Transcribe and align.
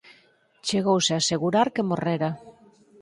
Chegouse 0.67 1.11
a 1.13 1.19
asegurar 1.21 1.67
que 1.75 1.87
morrera. 1.89 2.29